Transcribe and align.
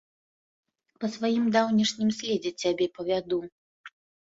Па 1.03 1.07
сваім 1.17 1.45
даўнейшым 1.57 2.09
следзе 2.21 2.55
цябе 2.65 2.91
павяду. 2.99 3.43